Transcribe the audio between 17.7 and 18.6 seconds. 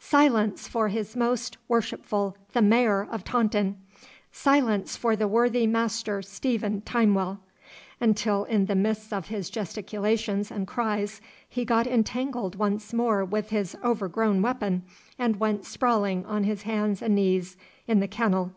in the kennel.